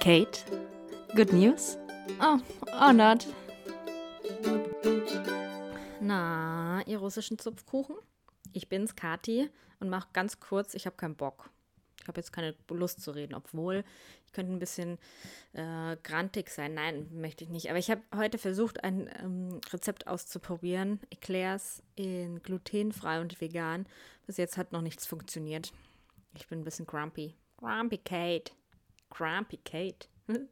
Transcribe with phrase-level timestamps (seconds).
[0.00, 0.46] Kate,
[1.14, 1.76] good news?
[2.22, 2.38] Oh,
[2.80, 3.26] or not.
[6.00, 7.96] Na, ihr russischen Zupfkuchen?
[8.54, 11.50] Ich bin's, Kati, und mach ganz kurz, ich habe keinen Bock.
[12.00, 13.84] Ich habe jetzt keine Lust zu reden, obwohl
[14.26, 14.96] ich könnte ein bisschen
[15.52, 16.72] äh, grantig sein.
[16.72, 17.68] Nein, möchte ich nicht.
[17.68, 21.00] Aber ich habe heute versucht, ein ähm, Rezept auszuprobieren.
[21.10, 23.86] Eclairs in glutenfrei und vegan.
[24.26, 25.74] Bis jetzt hat noch nichts funktioniert.
[26.34, 27.34] Ich bin ein bisschen grumpy.
[27.58, 28.52] Grumpy Kate.
[29.10, 30.08] Grumpy Kate.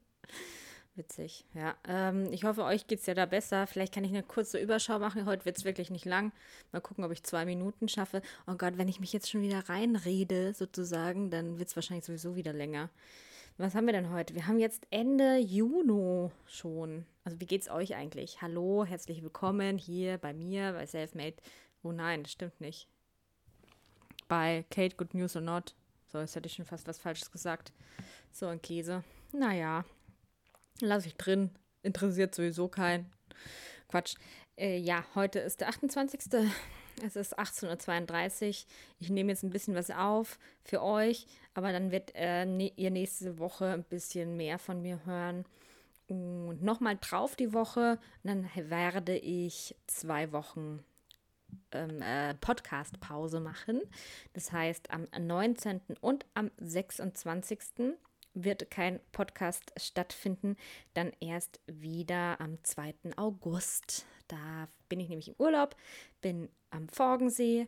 [0.94, 1.76] Witzig, ja.
[1.86, 3.68] Ähm, ich hoffe, euch geht es ja da besser.
[3.68, 5.26] Vielleicht kann ich eine kurze Überschau machen.
[5.26, 6.32] Heute wird es wirklich nicht lang.
[6.72, 8.20] Mal gucken, ob ich zwei Minuten schaffe.
[8.48, 12.34] Oh Gott, wenn ich mich jetzt schon wieder reinrede, sozusagen, dann wird es wahrscheinlich sowieso
[12.34, 12.90] wieder länger.
[13.58, 14.34] Was haben wir denn heute?
[14.34, 17.06] Wir haben jetzt Ende Juni schon.
[17.24, 18.42] Also wie geht's euch eigentlich?
[18.42, 21.36] Hallo, herzlich willkommen hier bei mir, bei Selfmade.
[21.82, 22.88] Oh nein, das stimmt nicht.
[24.28, 25.74] Bei Kate Good News or Not.
[26.10, 27.72] So, jetzt hätte ich schon fast was Falsches gesagt.
[28.32, 29.04] So ein Käse.
[29.32, 29.84] Naja,
[30.80, 31.50] lasse ich drin.
[31.82, 33.10] Interessiert sowieso keinen.
[33.88, 34.16] Quatsch.
[34.56, 36.20] Äh, ja, heute ist der 28.
[37.04, 38.66] Es ist 18.32 Uhr.
[38.98, 42.90] Ich nehme jetzt ein bisschen was auf für euch, aber dann wird äh, ne ihr
[42.90, 45.44] nächste Woche ein bisschen mehr von mir hören.
[46.08, 50.82] Und nochmal drauf die Woche, dann werde ich zwei Wochen
[51.72, 53.80] ähm, äh, Podcast-Pause machen.
[54.32, 55.80] Das heißt, am 19.
[56.00, 57.94] und am 26.
[58.34, 60.56] wird kein Podcast stattfinden.
[60.94, 62.94] Dann erst wieder am 2.
[63.16, 64.06] August.
[64.28, 65.76] Da bin ich nämlich im Urlaub,
[66.20, 67.66] bin am Forgensee,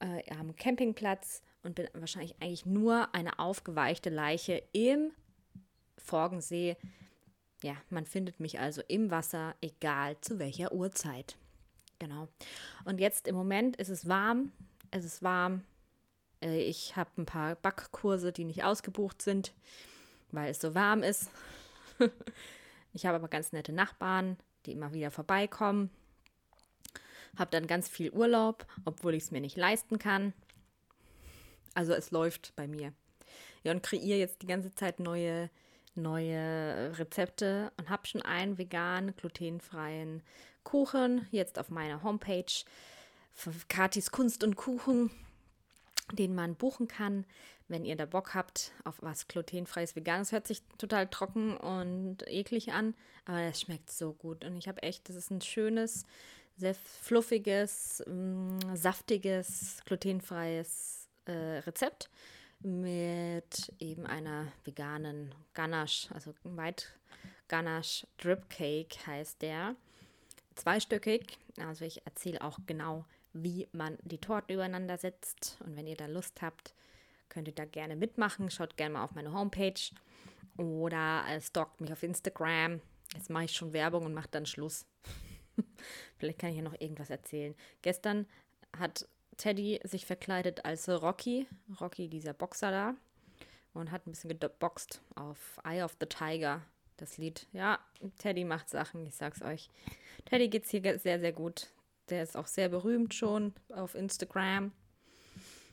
[0.00, 5.12] äh, am Campingplatz und bin wahrscheinlich eigentlich nur eine aufgeweichte Leiche im
[5.98, 6.76] Forgensee.
[7.62, 11.36] Ja, man findet mich also im Wasser, egal zu welcher Uhrzeit.
[11.98, 12.28] Genau.
[12.84, 14.52] Und jetzt im Moment ist es warm.
[14.90, 15.64] Es ist warm.
[16.42, 19.52] Äh, ich habe ein paar Backkurse, die nicht ausgebucht sind,
[20.32, 21.30] weil es so warm ist.
[22.92, 24.36] ich habe aber ganz nette Nachbarn,
[24.66, 25.90] die immer wieder vorbeikommen.
[27.38, 30.32] Habe dann ganz viel Urlaub, obwohl ich es mir nicht leisten kann.
[31.74, 32.92] Also es läuft bei mir.
[33.62, 35.50] Ja, und kreiere jetzt die ganze Zeit neue,
[35.94, 40.22] neue Rezepte und habe schon einen veganen, glutenfreien
[40.64, 42.64] Kuchen jetzt auf meiner Homepage.
[43.68, 45.10] Katis Kunst und Kuchen,
[46.12, 47.24] den man buchen kann,
[47.68, 50.32] wenn ihr da Bock habt auf was glutenfreies, veganes.
[50.32, 52.94] Hört sich total trocken und eklig an,
[53.24, 54.44] aber es schmeckt so gut.
[54.44, 56.04] Und ich habe echt, das ist ein schönes,
[56.56, 62.10] sehr fluffiges, mh, mm, saftiges, glutenfreies äh, Rezept
[62.60, 66.86] mit eben einer veganen Ganache, also White
[67.48, 69.76] Ganache Drip Cake heißt der
[70.60, 71.38] zweistöckig.
[71.58, 75.58] Also ich erzähle auch genau, wie man die Torten übereinander setzt.
[75.64, 76.74] Und wenn ihr da Lust habt,
[77.28, 78.50] könnt ihr da gerne mitmachen.
[78.50, 79.80] Schaut gerne mal auf meine Homepage
[80.56, 82.80] oder äh, stalkt mich auf Instagram.
[83.14, 84.86] Jetzt mache ich schon Werbung und mache dann Schluss.
[86.18, 87.54] Vielleicht kann ich ja noch irgendwas erzählen.
[87.82, 88.26] Gestern
[88.76, 91.46] hat Teddy sich verkleidet als Rocky.
[91.80, 92.94] Rocky, dieser Boxer da.
[93.72, 96.62] Und hat ein bisschen geboxt auf Eye of the Tiger
[97.00, 97.46] das Lied.
[97.52, 97.78] Ja,
[98.18, 99.68] Teddy macht Sachen, ich sag's euch.
[100.26, 101.68] Teddy geht's hier sehr, sehr gut.
[102.08, 104.72] Der ist auch sehr berühmt schon auf Instagram.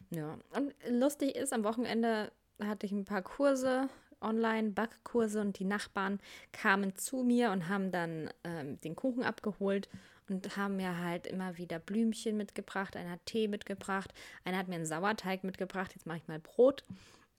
[0.09, 3.89] Ja, und lustig ist, am Wochenende hatte ich ein paar Kurse,
[4.21, 6.19] online Backkurse und die Nachbarn
[6.51, 9.89] kamen zu mir und haben dann ähm, den Kuchen abgeholt
[10.29, 12.95] und haben mir halt immer wieder Blümchen mitgebracht.
[12.95, 15.91] Einer hat Tee mitgebracht, einer hat mir einen Sauerteig mitgebracht.
[15.93, 16.83] Jetzt mache ich mal Brot.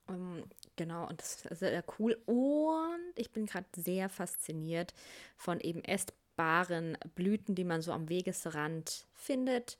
[0.07, 0.43] Ähm,
[0.79, 2.17] genau, und das ist sehr cool.
[2.25, 4.93] Und ich bin gerade sehr fasziniert
[5.35, 9.77] von eben essbaren Blüten, die man so am Wegesrand findet.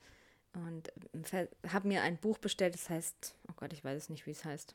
[0.52, 0.92] Und
[1.68, 4.44] habe mir ein Buch bestellt, das heißt, oh Gott, ich weiß es nicht, wie es
[4.44, 4.74] heißt.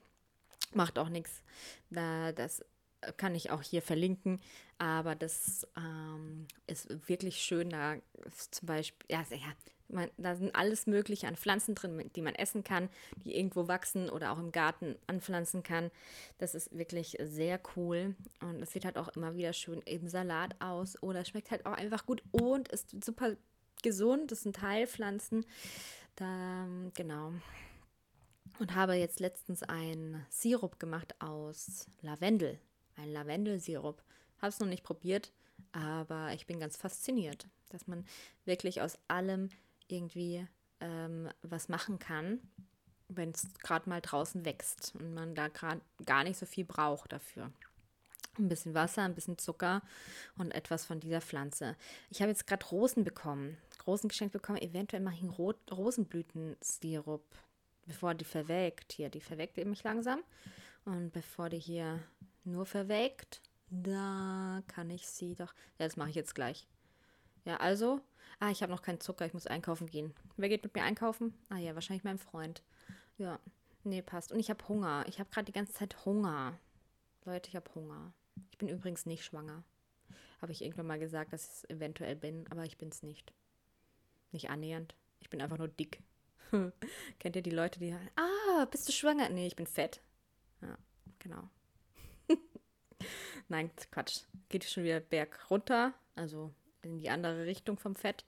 [0.74, 1.44] Macht auch nichts.
[1.92, 2.66] Da, das
[3.18, 4.40] kann ich auch hier verlinken.
[4.78, 7.70] Aber das ähm, ist wirklich schön.
[7.70, 7.96] Da
[8.52, 9.54] zum Beispiel, ja, ja
[9.88, 12.90] man, da sind alles Mögliche an Pflanzen drin, die man essen kann,
[13.24, 15.92] die irgendwo wachsen oder auch im Garten anpflanzen kann.
[16.40, 18.16] Das ist wirklich sehr cool.
[18.42, 21.02] Und es sieht halt auch immer wieder schön im Salat aus.
[21.02, 23.36] Oder schmeckt halt auch einfach gut und ist super
[23.84, 24.32] gesund.
[24.32, 25.46] Das sind Heilpflanzen.
[26.16, 27.34] Da, genau
[28.60, 32.60] und habe jetzt letztens einen Sirup gemacht aus Lavendel
[32.96, 34.02] ein Lavendelsirup.
[34.38, 35.32] Habe es noch nicht probiert,
[35.72, 38.06] aber ich bin ganz fasziniert, dass man
[38.46, 39.50] wirklich aus allem
[39.88, 40.48] irgendwie
[40.80, 42.40] ähm, was machen kann,
[43.08, 47.12] wenn es gerade mal draußen wächst und man da gerade gar nicht so viel braucht
[47.12, 47.52] dafür.
[48.38, 49.82] Ein bisschen Wasser, ein bisschen Zucker
[50.38, 51.78] und etwas von dieser Pflanze.
[52.10, 53.58] Ich habe jetzt gerade Rosen bekommen,
[53.88, 54.62] Rosen geschenkt bekommen.
[54.62, 57.24] Eventuell mache ich einen Rot Rosenblütensirup,
[57.86, 58.92] bevor die verwelkt.
[58.92, 60.22] Hier, die verwelkt nämlich langsam.
[60.84, 62.04] Und bevor die hier
[62.46, 65.54] nur verwelkt, Da kann ich sie doch.
[65.80, 66.68] Ja, das mache ich jetzt gleich.
[67.46, 68.00] Ja, also.
[68.40, 69.26] Ah, ich habe noch keinen Zucker.
[69.26, 70.14] Ich muss einkaufen gehen.
[70.38, 71.34] Wer geht mit mir einkaufen?
[71.50, 72.64] Ah ja, wahrscheinlich mein Freund.
[73.18, 73.40] Ja.
[73.84, 74.32] Nee, passt.
[74.32, 75.06] Und ich habe Hunger.
[75.08, 76.60] Ich habe gerade die ganze Zeit Hunger.
[77.24, 78.14] Leute, ich habe Hunger.
[78.52, 79.64] Ich bin übrigens nicht schwanger.
[80.42, 83.34] Habe ich irgendwann mal gesagt, dass ich es eventuell bin, aber ich bin es nicht.
[84.32, 84.96] Nicht annähernd.
[85.20, 86.02] Ich bin einfach nur dick.
[87.20, 87.96] Kennt ihr die Leute, die.
[88.16, 89.30] Ah, bist du schwanger?
[89.30, 90.02] Nee, ich bin fett.
[90.62, 90.78] Ja,
[91.20, 91.50] genau.
[93.48, 94.22] Nein, Quatsch.
[94.50, 98.26] Geht schon wieder berg runter, also in die andere Richtung vom Fett.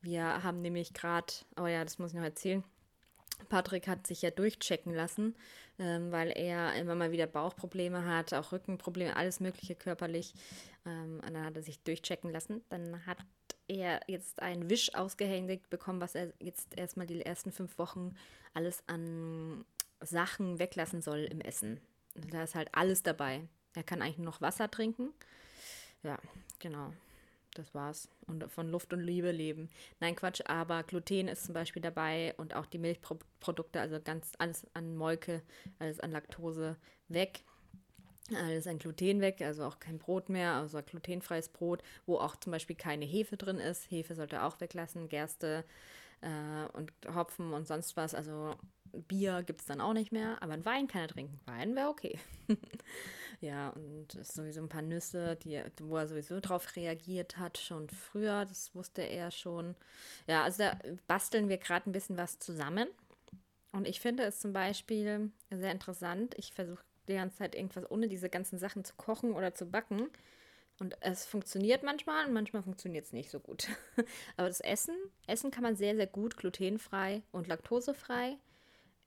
[0.00, 2.64] Wir haben nämlich gerade, oh ja, das muss ich noch erzählen.
[3.48, 5.34] Patrick hat sich ja durchchecken lassen,
[5.78, 10.34] ähm, weil er immer mal wieder Bauchprobleme hat, auch Rückenprobleme, alles Mögliche körperlich.
[10.86, 12.62] Ähm, und dann hat er sich durchchecken lassen.
[12.68, 13.18] Dann hat
[13.66, 18.14] er jetzt einen Wisch ausgehändigt bekommen, was er jetzt erstmal die ersten fünf Wochen
[18.52, 19.64] alles an
[20.00, 21.80] Sachen weglassen soll im Essen.
[22.14, 23.48] Da ist halt alles dabei.
[23.74, 25.10] Er kann eigentlich nur noch Wasser trinken.
[26.02, 26.18] Ja,
[26.58, 26.92] genau.
[27.54, 28.08] Das war's.
[28.26, 29.70] Und von Luft und Liebe leben.
[30.00, 34.66] Nein, Quatsch, aber Gluten ist zum Beispiel dabei und auch die Milchprodukte, also ganz alles
[34.74, 35.42] an Molke,
[35.78, 36.76] alles an Laktose
[37.08, 37.44] weg.
[38.34, 42.52] Alles an Gluten weg, also auch kein Brot mehr, also glutenfreies Brot, wo auch zum
[42.52, 43.90] Beispiel keine Hefe drin ist.
[43.90, 45.62] Hefe sollte auch weglassen, Gerste
[46.22, 48.14] äh, und Hopfen und sonst was.
[48.14, 48.56] Also
[49.08, 51.40] Bier gibt es dann auch nicht mehr, aber ein Wein kann er trinken.
[51.46, 52.18] Wein wäre okay.
[53.40, 58.44] ja, und sowieso ein paar Nüsse, die, wo er sowieso drauf reagiert hat, schon früher,
[58.44, 59.74] das wusste er schon.
[60.26, 62.88] Ja, also da basteln wir gerade ein bisschen was zusammen.
[63.72, 66.34] Und ich finde es zum Beispiel sehr interessant.
[66.38, 70.08] Ich versuche die ganze Zeit irgendwas ohne diese ganzen Sachen zu kochen oder zu backen.
[70.80, 73.68] Und es funktioniert manchmal und manchmal funktioniert es nicht so gut.
[74.36, 74.96] Aber das Essen,
[75.26, 78.38] Essen kann man sehr, sehr gut glutenfrei und laktosefrei.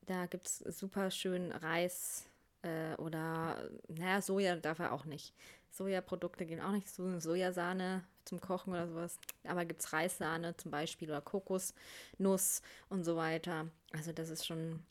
[0.07, 2.25] Da gibt es super schön Reis
[2.63, 5.33] äh, oder, naja, Soja darf er auch nicht.
[5.69, 9.19] Sojaprodukte gehen auch nicht, so Sojasahne zum Kochen oder sowas.
[9.44, 13.68] Aber gibt es Reissahne zum Beispiel oder Kokosnuss und so weiter.
[13.92, 14.83] Also das ist schon,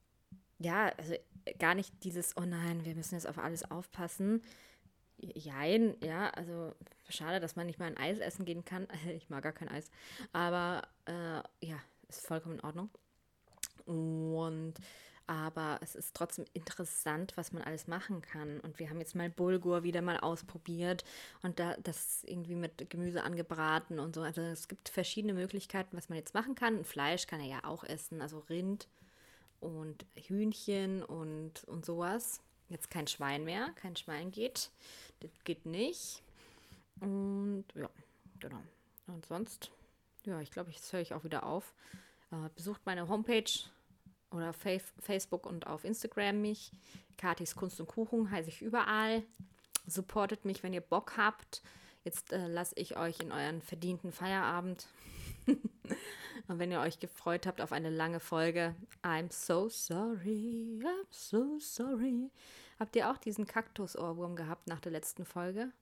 [0.59, 1.15] ja, also
[1.59, 4.43] gar nicht dieses, oh nein, wir müssen jetzt auf alles aufpassen.
[5.19, 6.75] Jein, ja, also
[7.09, 8.87] schade, dass man nicht mal ein Eis essen gehen kann.
[9.17, 9.91] Ich mag gar kein Eis.
[10.33, 11.79] Aber äh, ja,
[12.09, 12.91] ist vollkommen in Ordnung.
[13.87, 14.75] Und
[15.29, 18.61] aber es ist trotzdem interessant, was man alles machen kann.
[18.61, 21.05] Und wir haben jetzt mal Bulgur wieder mal ausprobiert
[21.43, 24.23] und da das irgendwie mit Gemüse angebraten und so.
[24.23, 26.85] Also es gibt verschiedene Möglichkeiten, was man jetzt machen kann.
[26.85, 28.87] Fleisch kann er ja auch essen, also Rind
[29.59, 32.41] und Hühnchen und, und sowas.
[32.69, 34.71] Jetzt kein Schwein mehr, kein Schwein geht.
[35.21, 36.23] Das geht nicht.
[37.01, 37.91] Und ja,
[38.39, 38.63] genau.
[39.09, 39.73] Und sonst,
[40.25, 41.75] ja, ich glaube, jetzt höre ich auch wieder auf.
[42.31, 43.51] Äh, besucht meine Homepage
[44.37, 46.73] oder Facebook und auf Instagram mich.
[47.17, 49.23] Katis Kunst und Kuchen heiße ich überall.
[49.87, 51.63] Supportet mich, wenn ihr Bock habt.
[52.05, 54.87] Jetzt äh, lasse ich euch in euren verdienten Feierabend.
[55.47, 61.59] und wenn ihr euch gefreut habt auf eine lange Folge, I'm so sorry, I'm so
[61.59, 62.31] sorry.
[62.79, 65.73] Habt ihr auch diesen Kaktus-Ohrwurm gehabt nach der letzten Folge?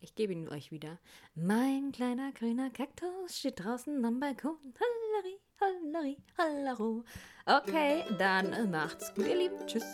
[0.00, 0.98] Ich gebe ihn euch wieder.
[1.34, 4.56] Mein kleiner grüner Kaktus steht draußen am Balkon.
[4.74, 7.04] Hallari, hallari, hallaro.
[7.46, 9.66] Okay, dann macht's gut, ihr Lieben.
[9.66, 9.84] Tschüss.